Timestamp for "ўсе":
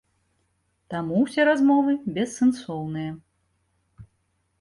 1.25-1.41